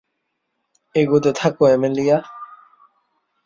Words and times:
এগোতে 0.95 1.31
থাকো, 1.33 1.63
অ্যামেলিয়া। 1.65 2.17